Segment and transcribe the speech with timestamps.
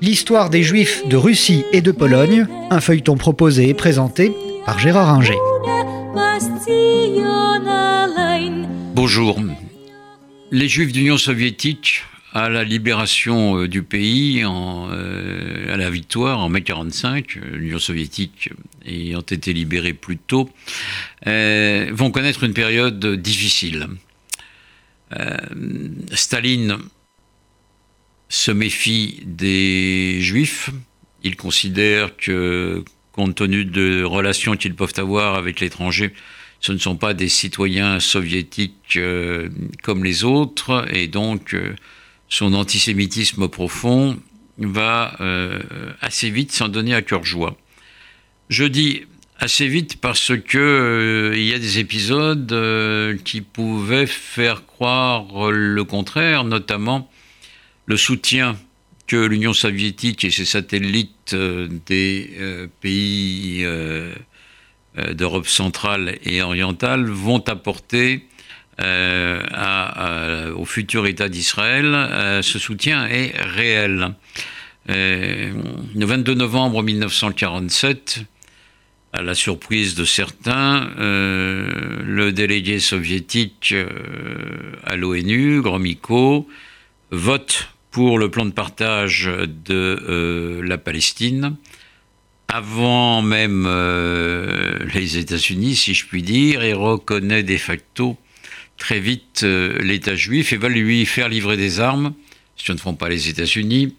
[0.00, 4.32] L'histoire des Juifs de Russie et de Pologne, un feuilleton proposé et présenté
[4.64, 5.38] par Gérard Inger.
[8.94, 9.40] Bonjour.
[10.50, 12.02] Les Juifs d'Union soviétique
[12.32, 17.78] à la libération euh, du pays, euh, à la victoire en mai 45, euh, l'Union
[17.78, 18.50] soviétique
[18.86, 20.50] ayant été libérée plus tôt,
[21.24, 23.86] vont connaître une période difficile.
[26.12, 26.78] Staline
[28.32, 30.70] se méfie des juifs.
[31.22, 32.82] Il considère que,
[33.12, 36.14] compte tenu de relations qu'ils peuvent avoir avec l'étranger,
[36.58, 38.98] ce ne sont pas des citoyens soviétiques
[39.82, 41.54] comme les autres, et donc
[42.30, 44.18] son antisémitisme profond
[44.56, 45.60] va euh,
[46.00, 47.58] assez vite s'en donner à cœur joie.
[48.48, 49.02] Je dis
[49.38, 55.50] assez vite parce que euh, il y a des épisodes euh, qui pouvaient faire croire
[55.50, 57.10] le contraire, notamment
[57.86, 58.56] le soutien
[59.06, 63.66] que l'Union soviétique et ses satellites des pays
[64.96, 68.26] d'Europe centrale et orientale vont apporter
[68.80, 74.14] euh, au futur État d'Israël, euh, ce soutien est réel.
[74.90, 75.52] Euh,
[75.94, 78.22] le 22 novembre 1947,
[79.12, 83.74] à la surprise de certains, le délégué soviétique
[84.84, 86.48] à l'ONU, Gromyko,
[87.12, 89.30] vote pour le plan de partage
[89.66, 91.56] de la Palestine,
[92.48, 93.68] avant même
[94.92, 98.18] les États-Unis, si je puis dire, et reconnaît de facto
[98.82, 102.14] très vite euh, l'État juif et va lui faire livrer des armes,
[102.56, 103.94] si ce ne font pas les États-Unis,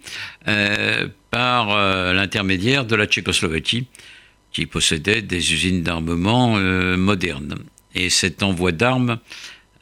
[0.49, 3.87] euh, par euh, l'intermédiaire de la Tchécoslovaquie,
[4.51, 6.59] qui possédait des usines d'armement
[6.95, 7.55] modernes.
[7.95, 9.19] Et cet envoi d'armes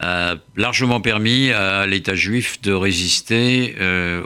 [0.01, 3.75] a largement permis à l'État juif de résister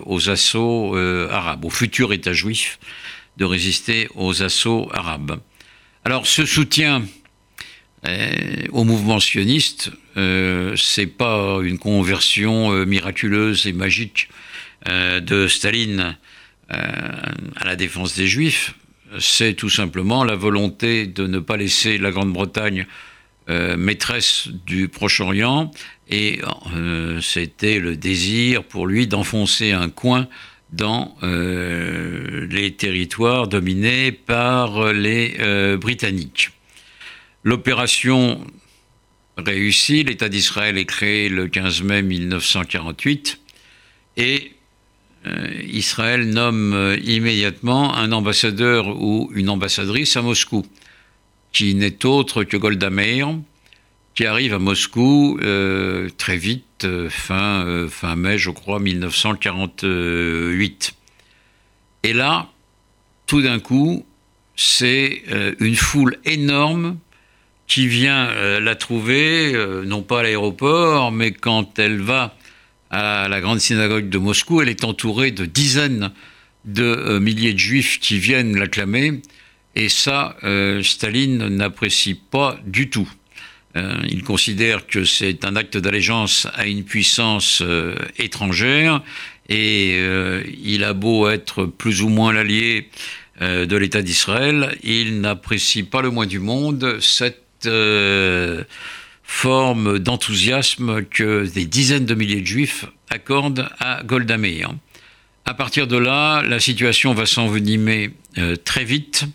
[0.06, 2.80] aux assauts arabes, au futur État juif
[3.38, 5.40] de résister aux assauts arabes.
[6.04, 7.04] Alors ce soutien
[8.08, 14.30] euh, au mouvement sioniste, euh, c'est pas une conversion euh, miraculeuse et magique
[14.88, 16.16] de Staline
[16.70, 18.76] à la défense des Juifs.
[19.18, 22.86] C'est tout simplement la volonté de ne pas laisser la Grande-Bretagne
[23.48, 25.70] maîtresse du Proche-Orient
[26.10, 26.42] et
[27.22, 30.28] c'était le désir pour lui d'enfoncer un coin
[30.72, 35.38] dans les territoires dominés par les
[35.80, 36.50] Britanniques.
[37.44, 38.44] L'opération
[39.38, 43.40] réussit, l'État d'Israël est créé le 15 mai 1948
[44.18, 44.54] et
[45.28, 50.66] euh, Israël nomme euh, immédiatement un ambassadeur ou une ambassadrice à Moscou,
[51.56, 53.30] qui n'est autre que Golda Meir,
[54.14, 60.96] qui arrive à Moscou euh, très vite, fin, fin mai, je crois, 1948.
[62.04, 62.50] Et là,
[63.26, 64.06] tout d'un coup,
[64.56, 65.24] c'est
[65.60, 66.98] une foule énorme
[67.68, 72.38] qui vient euh, la trouver, euh, non pas à l'aéroport, mais quand elle va
[72.92, 76.12] à la grande synagogue de Moscou, elle est entourée de dizaines
[76.66, 79.22] de euh, milliers de juifs qui viennent l'acclamer.
[79.76, 80.38] Et ça,
[80.84, 83.10] Staline n'apprécie pas du tout.
[83.76, 87.62] il considère que c'est un acte d'allégeance à une puissance
[88.18, 89.04] étrangère
[89.50, 90.00] et
[90.64, 92.90] il a beau être plus ou moins l'allié
[93.42, 98.64] de l'État d'Israël, il n'apprécie pas le moins du monde cette euh,
[99.24, 104.72] forme d'enthousiasme que des dizaines de milliers de juifs accordent à Golda Meir.
[105.46, 109.26] À partir de là, la situation va s'envenimer euh, très vite.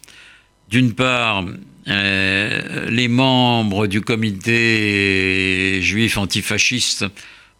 [0.70, 1.44] D'une part,
[1.88, 7.04] euh, les membres du comité juif antifasciste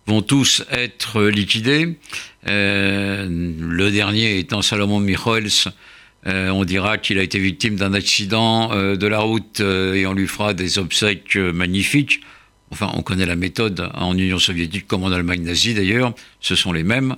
[0.07, 1.97] vont tous être liquidés.
[2.45, 5.73] le dernier étant Salomon Michoels,
[6.27, 10.07] euh, on dira qu'il a été victime d'un accident euh, de la route euh, et
[10.07, 12.21] on lui fera des obsèques magnifiques.
[12.71, 16.73] Enfin, on connaît la méthode en Union soviétique comme en Allemagne nazie d'ailleurs, ce sont
[16.73, 17.17] les mêmes.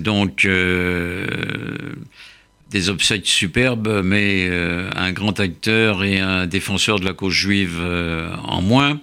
[0.00, 0.46] donc,
[2.70, 4.50] des obsèques superbes, mais
[4.94, 7.80] un grand acteur et un défenseur de la cause juive
[8.44, 9.00] en moins.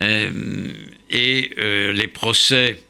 [0.00, 2.82] et les procès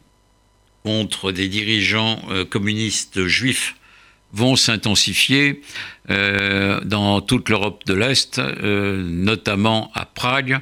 [0.85, 3.75] contre des dirigeants communistes juifs
[4.35, 5.63] vont s'intensifier
[6.11, 10.61] euh, dans toute l'Europe de l'Est, euh, notamment à Prague.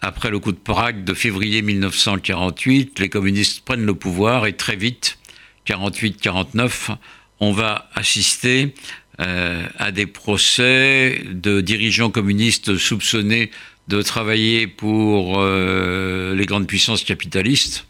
[0.00, 4.76] Après le coup de Prague de février 1948, les communistes prennent le pouvoir et très
[4.76, 5.18] vite,
[5.66, 6.96] 48-49,
[7.42, 8.72] on va assister
[9.20, 13.50] euh, à des procès de dirigeants communistes soupçonnés
[13.88, 17.84] de travailler pour les grandes puissances capitalistes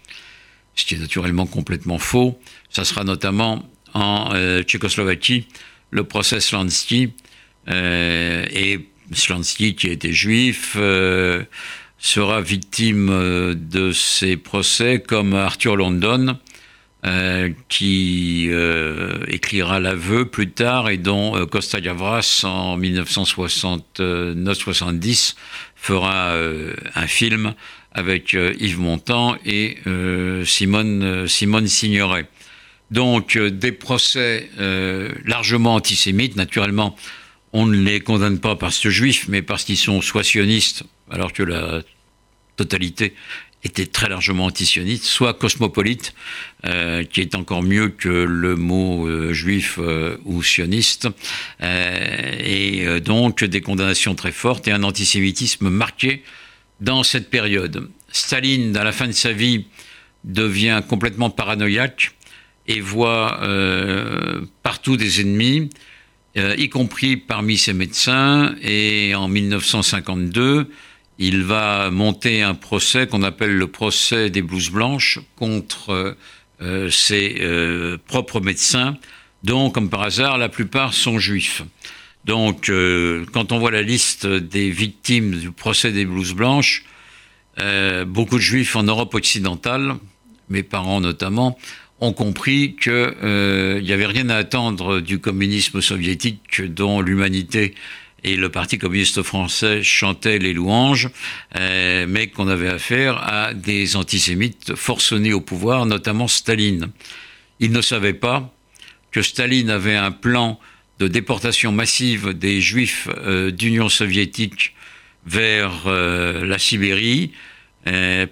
[0.75, 2.41] ce qui est naturellement complètement faux.
[2.71, 4.31] Ça sera notamment en
[4.63, 5.47] Tchécoslovaquie
[5.91, 7.13] le procès Slansky,
[7.69, 8.81] et
[9.13, 10.79] Slansky, qui était juif,
[11.99, 16.39] sera victime de ces procès comme Arthur London,
[17.05, 25.35] euh, qui euh, écrira l'aveu plus tard et dont euh, Costa Gavras en 1969-70
[25.75, 26.37] fera
[26.95, 27.55] un film
[27.91, 29.79] avec Yves Montand et
[30.45, 32.29] Simone, Simone Signoret.
[32.93, 34.49] Donc des procès
[35.25, 36.95] largement antisémites, naturellement
[37.53, 41.33] on ne les condamne pas parce que juifs, mais parce qu'ils sont soit sionistes, alors
[41.33, 41.83] que la
[42.57, 43.13] totalité
[43.65, 46.15] était très largement antisioniste, soit cosmopolite,
[46.65, 51.09] euh, qui est encore mieux que le mot euh, juif euh, ou sioniste,
[51.61, 56.23] et donc des condamnations très fortes et un antisémitisme marqué
[56.81, 57.89] dans cette période.
[58.11, 59.67] Staline, à la fin de sa vie,
[60.25, 62.13] devient complètement paranoïaque
[62.67, 63.41] et voit
[64.63, 65.71] partout des ennemis,
[66.37, 70.69] y compris parmi ses médecins, et en 1952,
[71.23, 76.17] il va monter un procès qu'on appelle le procès des blouses blanches contre
[76.61, 78.97] euh, ses euh, propres médecins,
[79.45, 81.63] dont, comme par hasard, la plupart sont juifs.
[82.25, 86.85] Donc, euh, quand on voit la liste des victimes du procès des blouses blanches,
[88.07, 89.97] beaucoup de juifs en Europe occidentale,
[90.49, 91.59] mes parents notamment,
[92.01, 97.75] ont compris qu'il n'y avait rien à attendre du communisme soviétique dont l'humanité
[98.25, 101.11] et le Parti communiste français chantait les louanges,
[101.57, 106.93] euh, mais qu'on avait affaire à des antisémites forcenés au pouvoir, notamment Staline.
[107.59, 108.55] Ils ne savaient pas
[109.11, 110.61] que Staline avait un plan
[111.01, 114.75] de déportation massive des juifs euh, d'Union soviétique
[115.27, 117.33] vers euh, la Sibérie,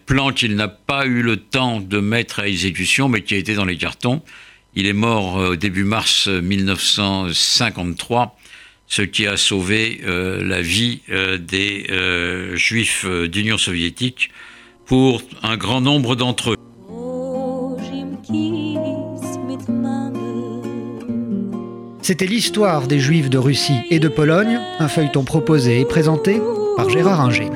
[0.06, 3.56] plan qu'il n'a pas eu le temps de mettre à exécution, mais qui a été
[3.56, 4.22] dans les cartons.
[4.76, 8.38] Il est mort au début mars 1953
[8.90, 14.30] ce qui a sauvé euh, la vie euh, des euh, juifs d'Union soviétique
[14.84, 16.56] pour un grand nombre d'entre eux.
[22.02, 26.40] C'était l'histoire des juifs de Russie et de Pologne, un feuilleton proposé et présenté
[26.76, 27.48] par Gérard Inger.